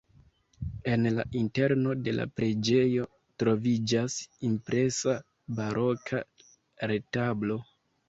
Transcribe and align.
En 0.93 1.03
la 1.17 1.25
interno 1.41 1.93
de 2.07 2.15
la 2.21 2.25
preĝejo 2.39 3.07
troviĝas 3.43 4.19
impresa 4.51 5.17
baroka 5.63 6.27
retablo. 6.95 7.65